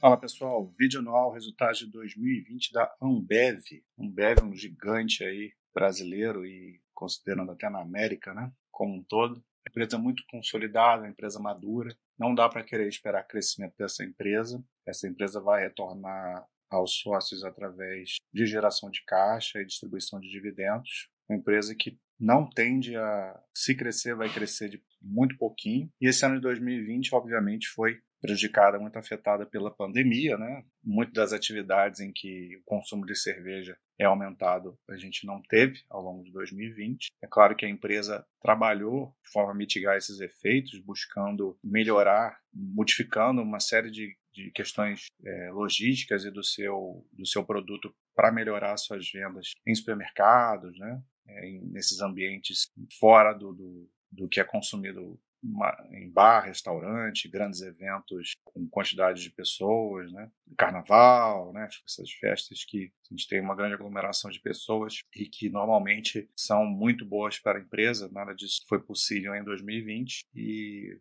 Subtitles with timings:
[0.00, 3.64] Fala pessoal, vídeo anual, resultados de 2020 da Ambev.
[3.98, 9.42] Ambev é um gigante aí brasileiro e considerando até na América, né, como um todo.
[9.68, 11.92] Empresa muito consolidada, empresa madura.
[12.16, 14.64] Não dá para querer esperar crescimento dessa empresa.
[14.86, 21.10] Essa empresa vai retornar aos sócios através de geração de caixa e distribuição de dividendos.
[21.28, 25.90] Uma empresa que não tende a se crescer, vai crescer de muito pouquinho.
[26.00, 30.64] E esse ano de 2020, obviamente, foi prejudicada, muito afetada pela pandemia, né?
[30.82, 35.80] Muitas das atividades em que o consumo de cerveja é aumentado, a gente não teve
[35.90, 37.08] ao longo de 2020.
[37.22, 43.42] É claro que a empresa trabalhou de forma a mitigar esses efeitos, buscando melhorar, modificando
[43.42, 48.76] uma série de, de questões é, logísticas e do seu, do seu produto para melhorar
[48.76, 51.02] suas vendas em supermercados, né?
[51.26, 57.60] É, nesses ambientes fora do, do, do que é consumido uma, em bar, restaurante, grandes
[57.60, 60.30] eventos com quantidade de pessoas, né?
[60.56, 61.68] Carnaval, né?
[61.86, 66.64] Essas festas que a gente tem uma grande aglomeração de pessoas e que normalmente são
[66.64, 68.10] muito boas para a empresa.
[68.10, 70.98] Nada disso foi possível em 2020 e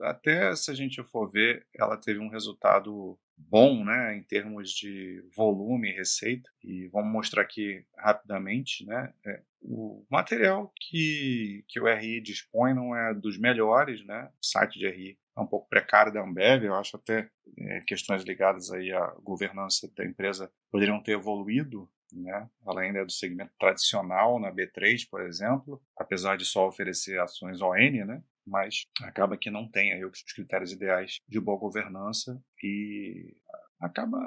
[0.00, 5.22] até se a gente for ver, ela teve um resultado bom, né, em termos de
[5.34, 6.48] volume e receita.
[6.62, 12.94] E vamos mostrar aqui rapidamente, né, é, o material que, que o RI dispõe não
[12.94, 16.74] é dos melhores, né, o site de RI é um pouco precário da Ambev, eu
[16.74, 22.46] acho até é, questões ligadas aí à governança da empresa poderiam ter evoluído, né?
[22.66, 27.62] Ela ainda é do segmento tradicional na B3, por exemplo, apesar de só oferecer ações
[27.62, 28.22] ON, né?
[28.46, 33.36] mas acaba que não tem aí os critérios ideais de boa governança e
[33.82, 34.18] acaba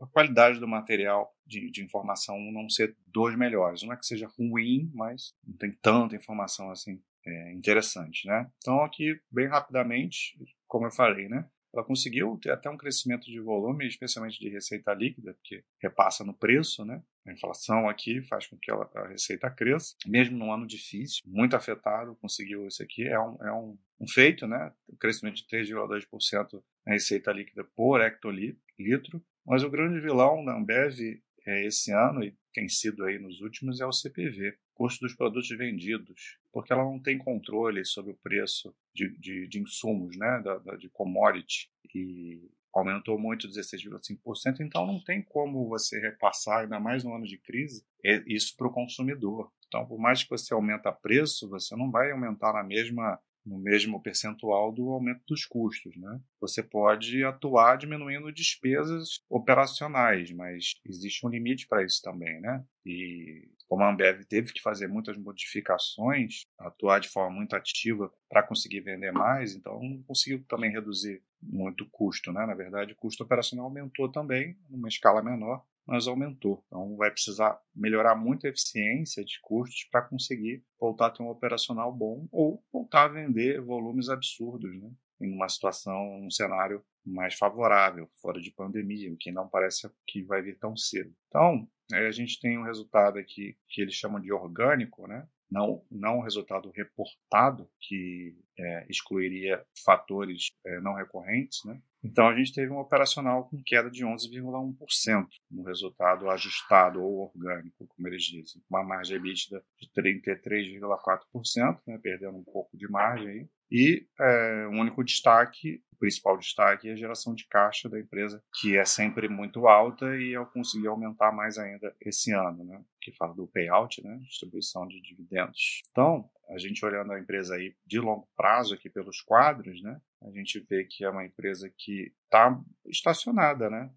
[0.00, 3.82] a qualidade do material de, de, informação não ser dos melhores.
[3.82, 8.48] Não é que seja ruim, mas não tem tanta informação assim é, interessante, né?
[8.58, 10.38] Então aqui bem rapidamente,
[10.68, 11.48] como eu falei, né?
[11.72, 16.34] Ela conseguiu ter até um crescimento de volume, especialmente de receita líquida, porque repassa no
[16.34, 17.00] preço, né?
[17.26, 21.54] A inflação aqui faz com que ela, a receita cresça, mesmo num ano difícil, muito
[21.54, 23.06] afetado, conseguiu isso aqui.
[23.06, 24.72] É um, é um, um feito, né?
[24.88, 29.22] Um crescimento de 3,2% na receita líquida por hectolitro.
[29.46, 33.80] Mas o grande vilão da Ambev é, esse ano, e tem sido aí nos últimos,
[33.80, 38.74] é o CPV, custo dos produtos vendidos, porque ela não tem controle sobre o preço
[38.94, 42.40] de, de, de insumos, né, da, da, de commodity, e
[42.72, 47.84] aumentou muito 16,5%, então não tem como você repassar, ainda mais no ano de crise,
[48.26, 49.52] isso para o consumidor.
[49.66, 54.02] Então, por mais que você aumente preço, você não vai aumentar na mesma no mesmo
[54.02, 55.96] percentual do aumento dos custos.
[55.96, 56.20] Né?
[56.40, 62.40] Você pode atuar diminuindo despesas operacionais, mas existe um limite para isso também.
[62.40, 62.64] Né?
[62.84, 68.42] E como a Ambev teve que fazer muitas modificações, atuar de forma muito ativa para
[68.42, 72.32] conseguir vender mais, então não conseguiu também reduzir muito o custo.
[72.32, 72.44] Né?
[72.46, 76.62] Na verdade, o custo operacional aumentou também, numa escala menor, mas aumentou.
[76.68, 81.28] Então vai precisar melhorar muito a eficiência de custos para conseguir voltar a ter um
[81.28, 84.88] operacional bom ou voltar a vender volumes absurdos, né?
[85.20, 90.22] Em uma situação, um cenário mais favorável, fora de pandemia, o que não parece que
[90.22, 91.12] vai vir tão cedo.
[91.26, 95.28] Então, a gente tem um resultado aqui que eles chamam de orgânico, né?
[95.50, 101.80] Não, não um resultado reportado, que é, excluiria fatores é, não recorrentes, né?
[102.02, 107.86] Então a gente teve um operacional com queda de 11,1% no resultado ajustado ou orgânico,
[107.86, 113.48] como eles dizem, uma margem EBITDA de 33,4%, né, perdendo um pouco de margem aí.
[113.70, 118.76] E é, um único destaque, principal destaque é a geração de caixa da empresa, que
[118.76, 122.82] é sempre muito alta e eu consegui aumentar mais ainda esse ano, né?
[123.00, 124.16] Que fala do payout, né?
[124.22, 125.82] Distribuição de dividendos.
[125.90, 130.00] Então, a gente olhando a empresa aí de longo prazo aqui pelos quadros, né?
[130.22, 133.90] A gente vê que é uma empresa que está estacionada, né?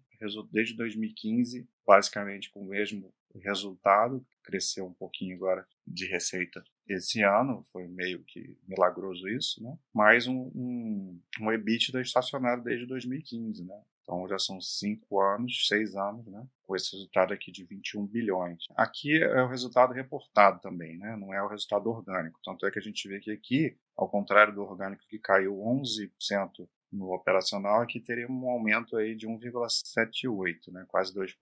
[0.52, 7.66] Desde 2015, basicamente com o mesmo resultado, cresceu um pouquinho agora de receita esse ano,
[7.72, 9.76] foi meio que milagroso isso, né?
[9.92, 10.93] Mas um, um,
[11.40, 13.80] um EBITDA estacionário desde 2015, né?
[14.02, 16.46] Então já são cinco anos, seis anos, né?
[16.62, 18.64] Com esse resultado aqui de 21 bilhões.
[18.76, 21.16] Aqui é o resultado reportado também, né?
[21.16, 22.38] Não é o resultado orgânico.
[22.44, 26.68] Tanto é que a gente vê que aqui, ao contrário do orgânico que caiu 11%
[26.92, 30.84] no operacional, aqui teria um aumento aí de 1,78, né?
[30.86, 31.34] Quase 2%.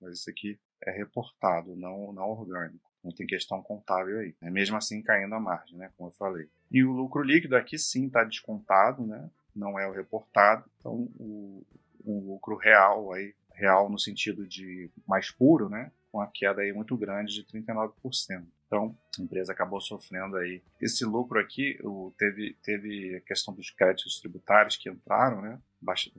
[0.00, 2.86] Mas isso aqui é reportado, não, não orgânico.
[3.02, 4.34] Não tem questão contábil aí.
[4.40, 4.50] Né?
[4.50, 5.90] Mesmo assim, caindo a margem, né?
[5.96, 6.48] Como eu falei.
[6.70, 9.30] E o lucro líquido aqui sim está descontado, né?
[9.54, 10.64] Não é o reportado.
[10.80, 11.64] Então, o,
[12.04, 15.92] um lucro real aí, real no sentido de mais puro, né?
[16.10, 18.44] Com a queda aí muito grande de 39%.
[18.66, 20.60] Então, a empresa acabou sofrendo aí.
[20.80, 25.60] Esse lucro aqui, o, teve, teve a questão dos créditos tributários que entraram, né?
[25.80, 26.10] Baixa,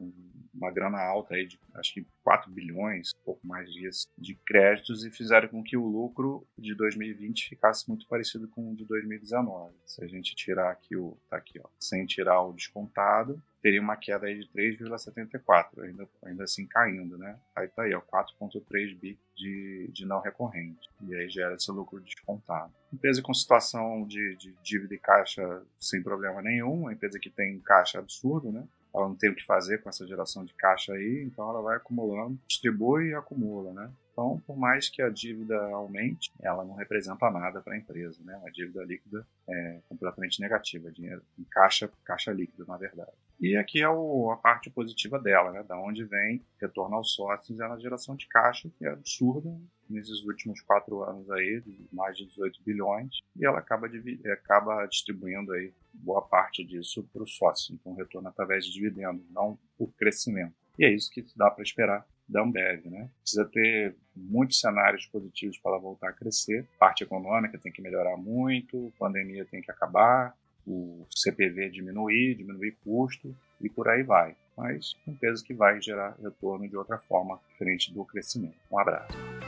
[0.53, 5.09] uma grana alta aí de acho que 4 bilhões, pouco mais disso, de créditos e
[5.09, 9.73] fizeram com que o lucro de 2020 ficasse muito parecido com o de 2019.
[9.85, 13.95] Se a gente tirar aqui o tá aqui, ó, sem tirar o descontado, teria uma
[13.95, 17.39] queda aí de 3,74, ainda, ainda assim caindo, né?
[17.55, 20.89] Aí tá aí, ó, 4,3 bi de, de não recorrente.
[21.07, 22.73] E aí gera esse lucro descontado.
[22.93, 27.57] Empresa com situação de, de dívida e caixa sem problema nenhum, uma empresa que tem
[27.59, 28.67] caixa absurdo, né?
[28.97, 31.77] Ela não tem o que fazer com essa geração de caixa aí, então ela vai
[31.77, 33.91] acumulando, distribui e acumula, né?
[34.11, 38.41] Então, por mais que a dívida aumente, ela não representa nada para a empresa, né?
[38.45, 43.11] A dívida líquida é completamente negativa, dinheiro em caixa, caixa líquida, na verdade.
[43.39, 45.63] E aqui é o, a parte positiva dela, né?
[45.63, 49.55] Da onde vem retorno aos sócios é a geração de caixa, que é absurda
[49.89, 51.63] nesses últimos quatro anos aí,
[51.93, 53.87] mais de 18 bilhões, e ela acaba,
[54.33, 57.73] acaba distribuindo aí boa parte disso para o sócio.
[57.73, 60.53] Então, retorno através de dividendos, não por crescimento.
[60.77, 63.09] E é isso que dá para esperar da Ambev, né?
[63.21, 66.67] Precisa ter muitos cenários positivos para ela voltar a crescer.
[66.77, 70.35] Parte econômica tem que melhorar muito, pandemia tem que acabar,
[70.67, 74.35] o CPV diminuir, diminuir custo e por aí vai.
[74.55, 78.57] Mas empresa que vai gerar retorno de outra forma, diferente do crescimento.
[78.71, 79.46] Um abraço.